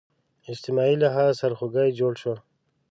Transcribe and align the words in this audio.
اجتماعي 0.51 0.95
لحاظ 1.03 1.31
سرخوږی 1.39 1.89
جوړ 1.99 2.13
شو 2.21 2.33